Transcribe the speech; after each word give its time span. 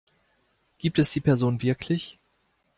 Gibt 0.79 0.97
es 0.97 1.11
die 1.11 1.19
Person 1.21 1.61
wirklich? 1.61 2.17